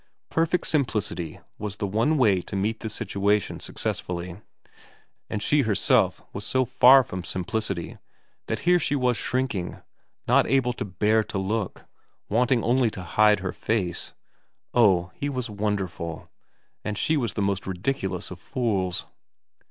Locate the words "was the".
1.59-1.85, 17.15-17.41